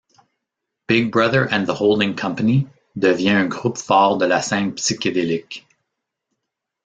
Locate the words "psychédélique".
4.73-5.67